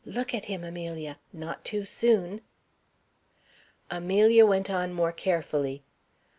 "Look 0.03 0.33
at 0.33 0.45
him, 0.45 0.63
Amelia! 0.63 1.19
Not 1.31 1.63
too 1.63 1.85
soon." 1.85 2.41
Amelia 3.91 4.47
went 4.47 4.67
on 4.67 4.93
more 4.93 5.11
carefully. 5.11 5.83